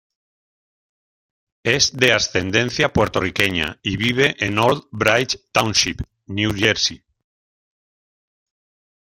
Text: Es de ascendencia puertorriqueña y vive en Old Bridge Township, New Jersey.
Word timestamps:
Es 1.61 1.95
de 1.95 2.11
ascendencia 2.11 2.91
puertorriqueña 2.91 3.79
y 3.83 3.97
vive 3.97 4.35
en 4.43 4.57
Old 4.57 4.85
Bridge 4.89 5.45
Township, 5.51 6.01
New 6.25 6.51
Jersey. 6.57 7.03